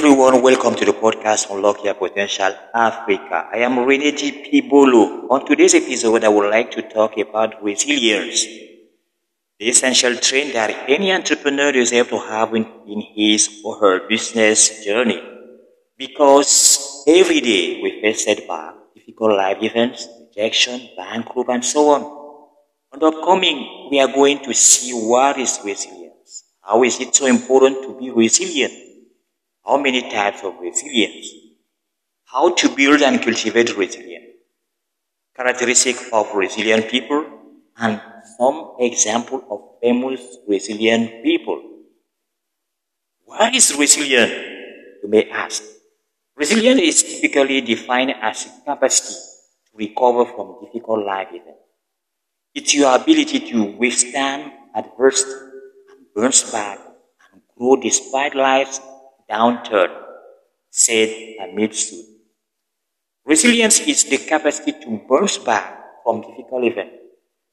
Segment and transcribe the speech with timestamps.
[0.00, 3.50] everyone, welcome to the podcast Unlock Your Potential Africa.
[3.52, 4.62] I am Rene P.
[4.62, 5.28] Bolo.
[5.28, 8.46] On today's episode, I would like to talk about resilience,
[9.58, 14.82] the essential trait that any entrepreneur deserves to have in, in his or her business
[14.82, 15.22] journey.
[15.98, 22.02] Because every day we face setbacks, difficult life events, rejection, bankruptcy, and so on.
[22.94, 26.44] On the upcoming, we are going to see what is resilience.
[26.62, 28.89] How is it so important to be resilient?
[29.70, 31.30] How many types of resilience?
[32.24, 34.34] How to build and cultivate resilience?
[35.36, 37.24] Characteristics of resilient people
[37.76, 38.00] and
[38.36, 41.62] some example of famous resilient people.
[43.26, 44.32] What is resilient?
[45.04, 45.62] You may ask.
[46.34, 51.62] Resilience is typically defined as capacity to recover from difficult life events.
[52.56, 55.30] It's your ability to withstand adversity
[55.92, 56.80] and bounce back
[57.32, 58.80] and grow despite life's
[59.30, 59.90] downturn,
[60.70, 61.08] said
[61.40, 61.98] Amitsu.
[63.24, 65.64] Resilience is the capacity to bounce back
[66.04, 66.96] from difficult events.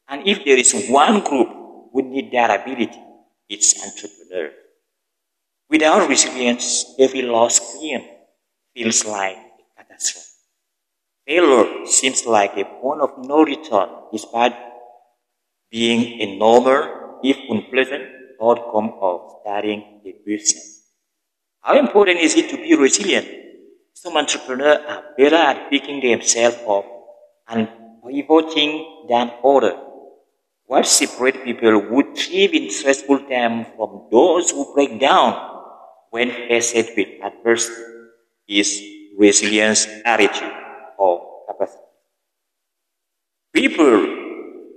[0.09, 1.49] And if there is one group
[1.93, 2.99] who need that ability,
[3.49, 4.53] it's entrepreneurs.
[5.69, 8.05] Without resilience, every lost client
[8.73, 10.27] feels like a catastrophe.
[11.27, 14.55] Failure seems like a point of no return despite
[15.71, 18.03] being a normal, if unpleasant,
[18.41, 20.76] outcome of starting a business.
[21.67, 23.27] How important is it to be resilient?
[23.91, 26.85] Some entrepreneurs are better at picking themselves up
[27.49, 27.67] and
[28.07, 29.75] pivoting than others.
[30.63, 35.33] What separates people who thrive in stressful times from those who break down
[36.11, 37.83] when faced with adversity
[38.47, 38.81] is
[39.17, 40.53] resilience attitude
[40.97, 41.83] or capacity.
[43.51, 43.93] People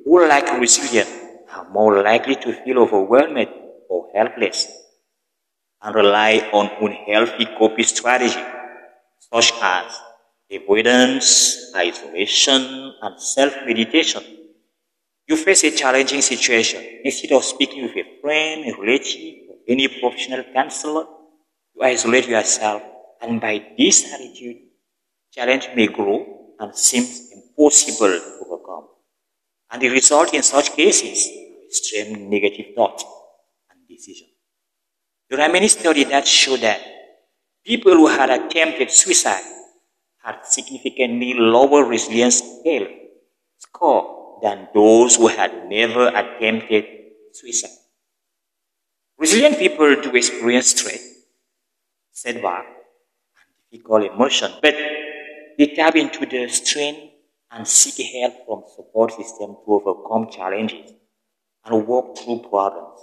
[0.04, 1.14] who lack resilience
[1.54, 3.46] are more likely to feel overwhelmed
[3.88, 4.66] or helpless
[5.82, 8.36] and rely on unhealthy coping strategies
[9.32, 10.00] such as
[10.50, 14.22] avoidance, isolation, and self-meditation.
[15.26, 16.84] You face a challenging situation.
[17.04, 21.04] Instead of speaking with a friend, a relative, or any professional counselor,
[21.74, 22.82] you isolate yourself,
[23.22, 24.56] and by this attitude,
[25.32, 28.88] challenge may grow and seems impossible to overcome.
[29.70, 31.30] And the result in such cases is
[31.68, 33.04] extreme negative thoughts
[33.70, 34.29] and decisions.
[35.30, 36.80] There are many studies that show that
[37.64, 39.44] people who had attempted suicide
[40.24, 42.88] had significantly lower resilience scale
[43.58, 46.84] score than those who had never attempted
[47.32, 47.78] suicide.
[49.18, 51.04] Resilient people do experience stress,
[52.10, 54.74] setback, and difficult emotion, but
[55.56, 57.12] they tap into the strength
[57.52, 60.92] and seek help from support system to overcome challenges
[61.64, 63.00] and work through problems.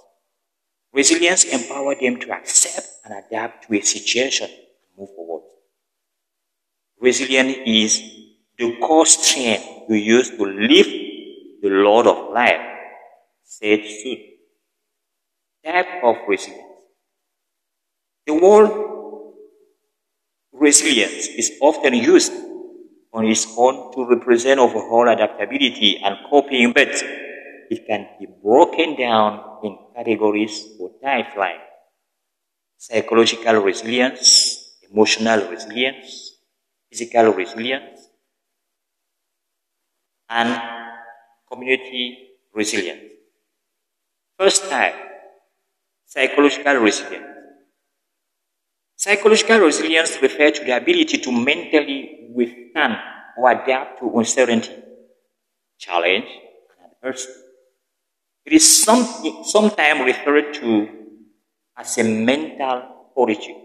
[0.98, 5.44] Resilience empowers them to accept and adapt to a situation and move forward.
[7.00, 8.02] Resilience is
[8.58, 10.88] the core strength you use to live
[11.62, 12.66] the Lord of life,
[13.44, 14.18] said Sud.
[15.64, 16.66] Type of resilience.
[18.26, 18.72] The word
[20.52, 22.34] resilience is often used
[23.14, 26.90] on its own to represent overall adaptability and coping, but
[27.70, 30.92] it can be broken down in categories or
[31.38, 31.62] like
[32.78, 36.38] psychological resilience, emotional resilience,
[36.90, 38.10] physical resilience,
[40.30, 40.50] and
[41.50, 42.04] community
[42.54, 43.04] resilience.
[44.40, 44.96] First type,
[46.06, 47.28] psychological resilience.
[48.98, 52.98] Psychological resilience refers to the ability to mentally withstand
[53.38, 54.76] or adapt to uncertainty,
[55.80, 56.28] challenge,
[56.84, 57.47] and adversity.
[58.48, 60.88] It is something, sometimes referred to
[61.76, 63.58] as a mental fortitude.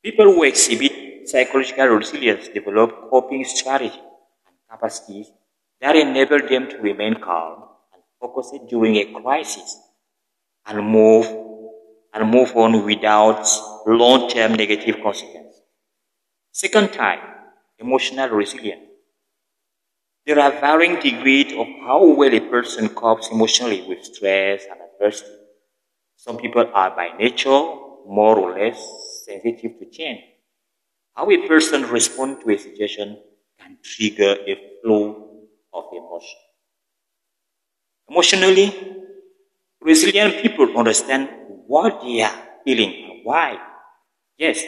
[0.00, 3.98] People who exhibit psychological resilience develop coping strategies
[4.46, 5.32] and capacities
[5.80, 9.76] that enable them to remain calm and focused during a crisis
[10.66, 11.26] and move
[12.12, 13.44] and move on without
[13.88, 15.62] long-term negative consequences.
[16.52, 17.24] Second type,
[17.80, 18.93] emotional resilience.
[20.26, 25.30] There are varying degrees of how well a person copes emotionally with stress and adversity.
[26.16, 27.50] Some people are by nature
[28.06, 28.78] more or less
[29.26, 30.22] sensitive to change.
[31.14, 33.22] How a person responds to a situation
[33.60, 36.38] can trigger a flow of emotion.
[38.08, 38.66] Emotionally,
[39.80, 41.28] resilient people understand
[41.66, 43.58] what they are feeling and why.
[44.38, 44.62] Yes,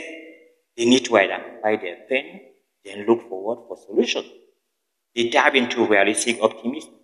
[0.76, 2.41] they need to identify their pain,
[2.85, 4.26] then look forward for solutions.
[5.16, 6.94] They tap into realistic optimism,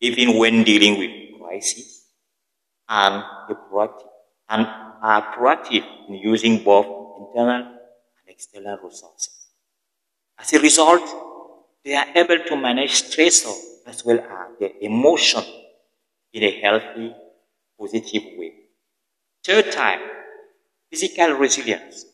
[0.00, 2.04] even when dealing with crises,
[2.88, 4.08] and, proactive,
[4.48, 4.66] and
[5.02, 6.86] are proactive in using both
[7.20, 9.48] internal and external resources.
[10.38, 11.02] As a result,
[11.84, 13.54] they are able to manage stressor
[13.86, 15.44] as well as their emotion
[16.32, 17.14] in a healthy,
[17.78, 18.52] positive way.
[19.44, 20.00] Third type,
[20.90, 22.06] physical resilience.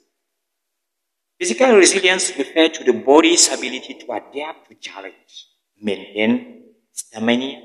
[1.42, 5.48] Physical resilience refers to the body's ability to adapt to challenge,
[5.80, 6.62] maintain
[6.92, 7.60] stamina,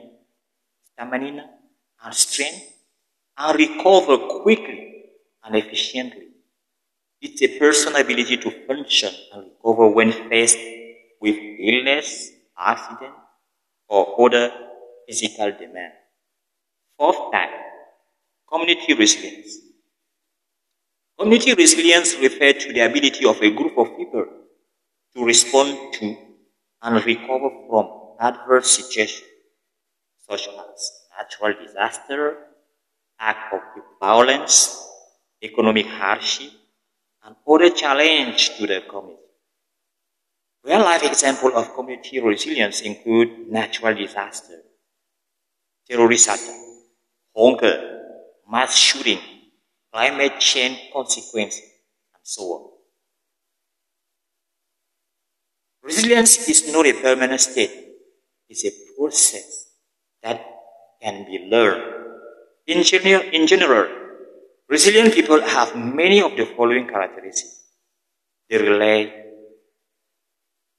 [0.93, 1.45] stamina
[2.03, 2.73] and strength,
[3.37, 5.11] and recover quickly
[5.43, 6.29] and efficiently.
[7.21, 10.57] It's a person's ability to function and recover when faced
[11.21, 13.13] with illness, accident,
[13.87, 14.51] or other
[15.07, 15.93] physical demand.
[16.97, 17.51] Fourth type,
[18.51, 19.66] community resilience.
[21.19, 24.25] Community resilience refers to the ability of a group of people
[25.15, 26.15] to respond to
[26.81, 29.23] and recover from adverse situations
[30.29, 32.37] such as natural disaster,
[33.19, 33.61] act of
[33.99, 34.85] violence,
[35.41, 36.51] economic hardship,
[37.23, 39.21] and other challenge to the community.
[40.63, 44.61] Real life examples of community resilience include natural disaster,
[45.89, 46.55] terrorist attack,
[47.35, 47.75] hunger,
[48.49, 49.19] mass shooting,
[49.97, 51.63] climate change consequences,
[52.13, 52.61] and so on.
[55.81, 57.71] Resilience is not a permanent state.
[58.47, 59.69] It's a process
[60.21, 60.39] that
[61.01, 61.81] can be learned.
[62.67, 63.87] In, general, in general,
[64.69, 67.61] resilient people have many of the following characteristics.
[68.49, 68.99] They rely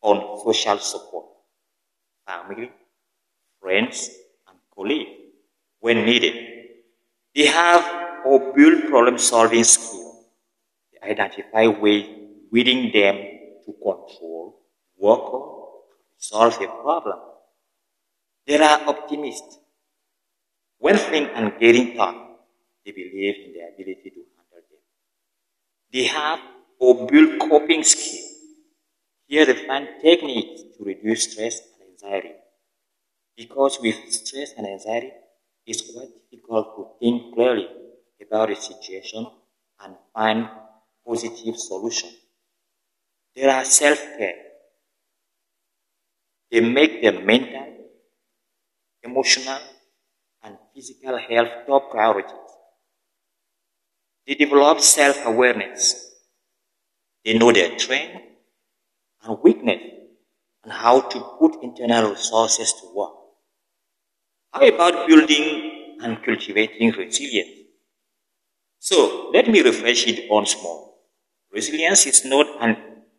[0.00, 1.26] on social support,
[2.24, 2.70] family,
[3.60, 4.10] friends,
[4.46, 5.10] and colleagues
[5.80, 6.36] when needed.
[7.34, 10.24] They have or build problem solving skill.
[10.92, 12.06] They identify ways
[12.52, 13.16] within them
[13.66, 14.60] to control,
[14.98, 15.82] work on,
[16.18, 17.18] solve a problem.
[18.46, 19.58] They are optimists.
[20.78, 22.16] When things are getting tough,
[22.84, 24.80] they believe in their ability to handle them.
[25.92, 26.40] They have
[26.78, 28.36] or build coping skills.
[29.28, 32.34] Here they find techniques to reduce stress and anxiety.
[33.38, 35.12] Because with stress and anxiety,
[35.64, 37.66] it's quite difficult to think clearly
[38.20, 39.26] about a situation
[39.80, 40.48] and find
[41.06, 42.10] positive solution.
[43.34, 44.36] There are self-care.
[46.50, 47.88] They make their mental,
[49.02, 49.58] emotional,
[50.42, 52.50] and physical health top priorities.
[54.28, 56.12] They develop self-awareness.
[57.24, 58.24] They know their strength
[59.22, 59.80] and weakness
[60.64, 63.14] and how to put internal resources to work.
[64.52, 67.57] How about building and cultivating resilience?
[68.88, 70.80] So let me refresh it once more.
[71.52, 72.72] Resilience is not an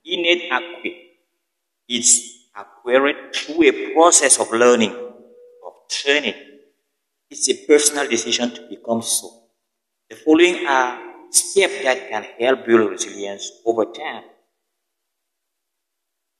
[0.03, 1.05] innate acquisition.
[1.87, 2.13] It's
[2.55, 4.93] acquired through a process of learning,
[5.67, 6.35] of training.
[7.29, 9.29] It's a personal decision to become so.
[10.09, 10.91] The following are
[11.31, 14.23] steps that can help build resilience over time.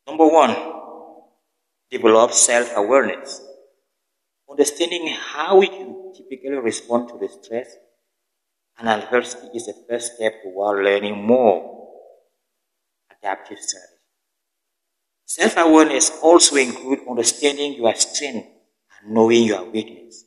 [0.07, 0.55] Number one,
[1.91, 3.41] develop self-awareness.
[4.49, 7.75] Understanding how you typically respond to the stress
[8.79, 11.99] and adversity is the first step toward learning more
[13.11, 13.99] adaptive strategy.
[15.27, 18.49] Self-awareness also includes understanding your strength
[19.01, 20.25] and knowing your weakness.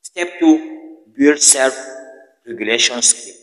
[0.00, 3.36] Step two, build self-regulation skills.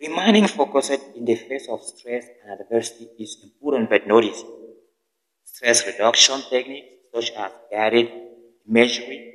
[0.00, 4.46] Remaining focused in the face of stress and adversity is important but not easy.
[5.44, 8.08] Stress reduction techniques such as guided
[8.68, 9.34] imagery,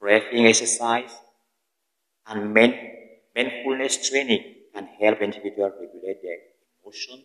[0.00, 1.12] breathing exercise,
[2.26, 6.38] and mindfulness training can help individuals regulate their
[6.82, 7.24] emotion,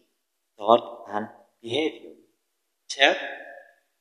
[0.58, 1.28] thought, and
[1.62, 2.14] behavior.
[2.90, 3.18] Third,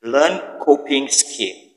[0.03, 1.73] learn coping skills.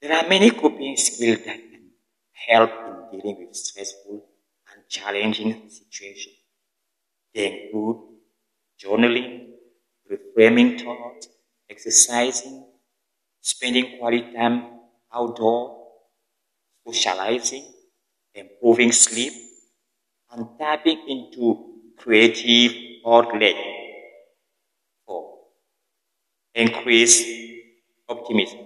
[0.00, 1.90] There are many coping skills that can
[2.32, 2.70] help
[3.12, 4.26] in dealing with stressful
[4.72, 6.34] and challenging situations.
[7.34, 8.18] They include
[8.78, 9.52] journaling,
[10.10, 11.28] reframing thoughts,
[11.70, 12.66] exercising,
[13.40, 14.80] spending quality time
[15.12, 15.88] outdoor,
[16.86, 17.64] socializing,
[18.38, 19.32] improving sleep,
[20.32, 22.72] and tapping into creative
[23.06, 23.56] outlet.
[25.06, 25.38] Four,
[26.54, 27.16] increase
[28.08, 28.60] optimism.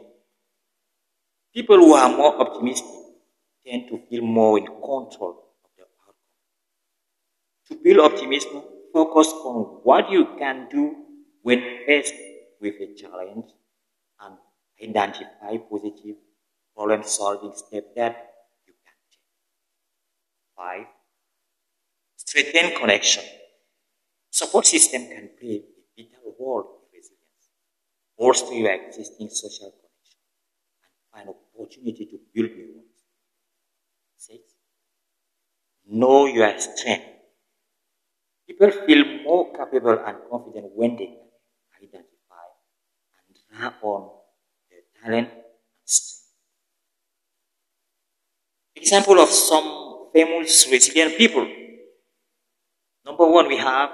[1.54, 2.90] People who are more optimistic
[3.66, 6.14] tend to feel more in control of the outcome.
[7.68, 8.62] To build optimism,
[8.92, 10.96] focus on what you can do
[11.42, 12.14] when faced
[12.60, 13.46] with a challenge
[14.20, 14.36] and
[14.82, 16.16] identify positive
[16.74, 18.31] problem solving steps that
[20.56, 20.86] 5.
[22.16, 23.24] Strengthen connection.
[24.32, 27.44] Support system can play a vital role in resilience.
[28.18, 30.20] Bolster your existing social connection
[30.84, 33.00] and find opportunity to build new ones.
[34.16, 34.54] 6.
[35.86, 37.06] Know your strength.
[38.46, 41.18] People feel more capable and confident when they
[41.82, 42.46] identify
[43.28, 44.20] and draw on
[44.70, 45.42] their talent and
[45.84, 46.28] strength.
[48.76, 49.64] Example of some
[50.12, 51.46] famous resilient people.
[53.04, 53.90] Number one, we have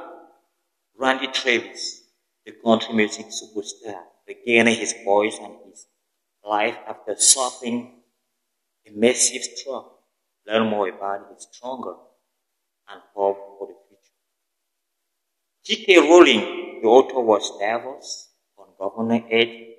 [0.97, 2.03] Randy Travis,
[2.47, 5.87] the country music superstar, regaining his voice and his
[6.45, 8.03] life after suffering
[8.87, 10.01] a massive stroke.
[10.47, 11.95] Learn more about his stronger
[12.89, 14.13] and hope for the future.
[15.65, 15.99] J.K.
[16.01, 19.75] Rowling, the author, was divorced on Governor aid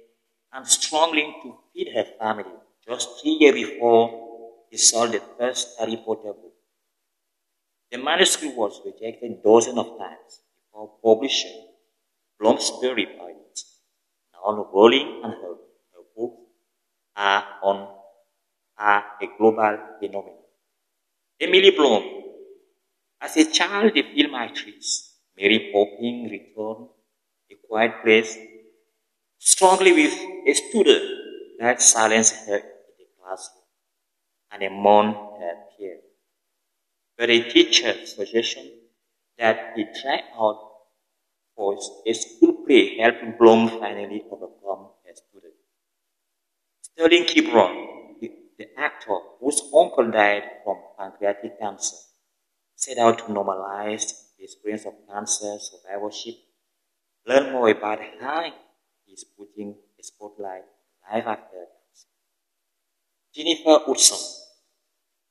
[0.53, 2.53] and struggling to feed her family
[2.87, 4.28] just three years before
[4.69, 6.53] he sold the first Harry Potter book.
[7.91, 11.67] The manuscript was rejected dozens of times before publishing
[12.39, 13.61] Bloomsbury Pirates.
[14.33, 15.55] Now Rowling and her,
[15.93, 16.33] her book
[17.15, 17.95] are on
[18.77, 20.43] are a global phenomenon.
[21.41, 22.05] Emily Blunt,
[23.21, 26.87] as a child, the film actress Mary Poppins returned
[27.51, 28.37] a quiet place
[29.39, 30.13] strongly with
[30.47, 31.03] a student
[31.59, 33.63] that silenced her in the classroom
[34.51, 36.03] and among her peers.
[37.17, 38.71] But a teacher's suggestion
[39.37, 40.59] that he try out
[41.55, 45.53] for a school play helped Blunt finally overcome her student.
[46.81, 47.41] Sterling K.
[47.51, 51.97] Brown, the, the actor whose uncle died from pancreatic cancer,
[52.75, 54.05] set out to normalize
[54.37, 56.35] the experience of cancer survivorship,
[57.25, 58.43] learn more about how
[59.05, 60.63] he is putting a spotlight
[61.11, 62.07] life after cancer.
[63.33, 64.38] Jennifer Hudson,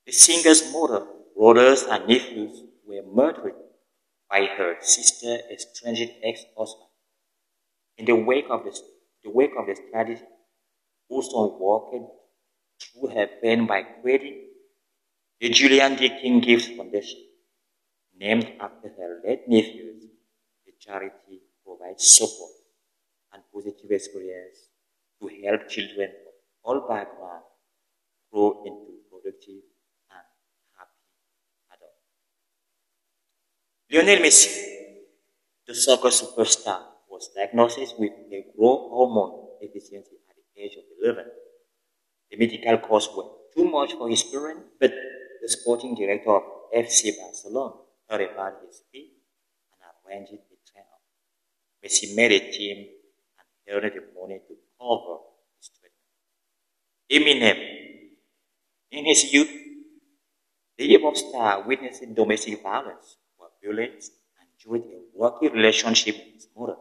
[0.09, 3.53] the singer's mother, brothers, and nephews were murdered
[4.31, 6.88] by her sister estranged ex-husband.
[7.99, 8.73] In the wake of the,
[9.23, 10.23] the wake of the tragedy,
[11.11, 11.95] Hudson walked
[12.81, 14.47] through her pain by creating
[15.41, 16.09] the Julian D.
[16.09, 17.21] King Gifts Foundation,
[18.19, 20.05] named after her late nephews.
[20.65, 22.53] The charity provides support
[23.35, 24.71] and positive experience
[25.21, 27.45] to help children of all backgrounds
[28.33, 29.65] grow into productive
[33.90, 34.50] Lionel Messi,
[35.66, 41.25] the soccer superstar, was diagnosed with a growth hormone deficiency at the age of 11.
[42.30, 44.92] The medical costs were too much for his parents, but
[45.40, 46.42] the sporting director of
[46.76, 47.76] FC Barcelona
[48.11, 49.12] heard about his fee
[49.73, 51.00] and arranged a tryout.
[51.83, 52.88] Messi made a team
[53.38, 55.16] and earned the money to cover
[55.57, 56.12] his treatment.
[57.11, 57.59] Eminem,
[58.90, 59.50] in his youth,
[60.76, 63.16] the hip-hop star witnessed domestic violence,
[63.69, 64.05] was violent,
[64.41, 66.77] and enjoyed a rocky relationship with his mother.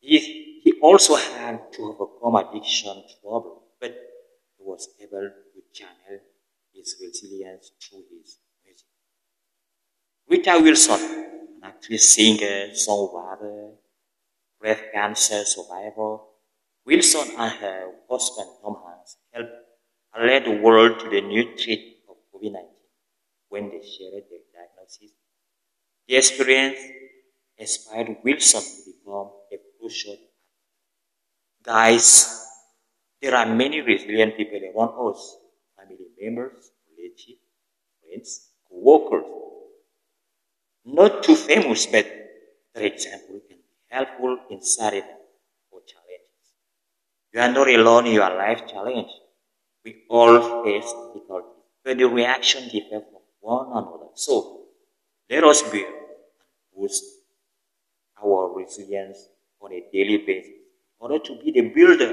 [0.00, 3.92] He, he also had to overcome addiction trouble, but
[4.56, 6.20] he was able to channel
[6.72, 8.86] his resilience through his music.
[10.28, 13.76] Rita Wilson, an actress, singer, songwriter,
[14.60, 16.18] breast cancer survivor,
[16.86, 19.52] Wilson and her husband Tom Hanks helped
[20.14, 22.68] alert the world to the new threat of COVID-19
[23.48, 25.12] when they shared their diagnosis.
[26.08, 26.80] The experience
[27.56, 30.18] inspired Wilson to become a crucial
[31.62, 32.44] Guys,
[33.22, 35.36] there are many resilient people around us,
[35.76, 37.40] family members, relatives,
[38.02, 39.26] friends, co-workers.
[40.86, 42.04] Not too famous, but
[42.74, 45.04] their example can be helpful in setting
[45.70, 46.46] for challenges.
[47.32, 49.10] You are not alone in your life challenge.
[49.84, 54.10] We all face difficulties, but the reaction differs from one another.
[54.14, 54.66] So,
[55.30, 55.94] let us build
[56.78, 57.04] boost
[58.22, 59.28] our resilience
[59.60, 60.52] on a daily basis
[61.00, 62.10] in order to be the builder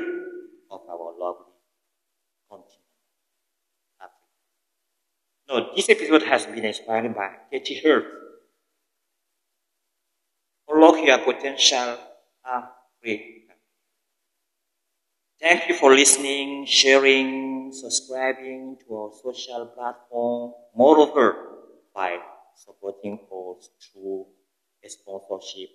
[0.71, 1.53] of our lovely
[2.49, 2.81] continent,
[4.01, 4.25] Africa.
[5.47, 8.05] Now, this episode has been inspired by Katie Hurt.
[10.67, 11.97] Unlock your potential
[12.43, 12.71] ah,
[13.03, 13.53] Africa.
[15.39, 20.53] Thank you for listening, sharing, subscribing to our social platform.
[20.75, 21.35] Moreover,
[21.93, 22.17] by
[22.55, 24.25] supporting us through
[24.89, 25.69] sponsorship.